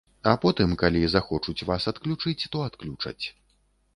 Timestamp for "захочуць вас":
1.15-1.85